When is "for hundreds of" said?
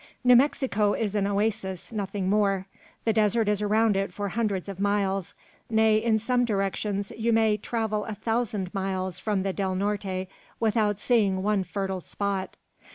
4.11-4.79